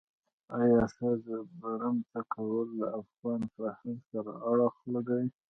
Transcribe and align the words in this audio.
آیا 0.59 0.81
ښځه 0.95 1.37
برمته 1.59 2.21
کول 2.33 2.67
له 2.79 2.87
افغان 3.01 3.41
فرهنګ 3.53 3.99
سره 4.11 4.31
اړخ 4.51 4.75
لګوي. 4.93 5.27